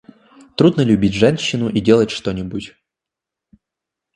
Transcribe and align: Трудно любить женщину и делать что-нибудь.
Трудно 0.57 0.81
любить 0.81 1.13
женщину 1.13 1.69
и 1.69 1.79
делать 1.79 2.09
что-нибудь. 2.09 2.73